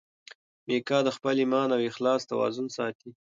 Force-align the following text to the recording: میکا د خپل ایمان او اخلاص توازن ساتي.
میکا 0.67 0.97
د 1.03 1.09
خپل 1.17 1.35
ایمان 1.41 1.67
او 1.75 1.79
اخلاص 1.89 2.21
توازن 2.31 2.67
ساتي. 2.77 3.09